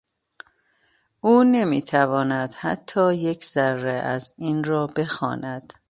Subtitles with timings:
[1.21, 5.73] او نمیتواند حتی یک ذره از این را بخواند.